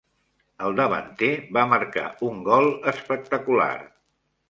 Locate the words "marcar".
1.75-2.07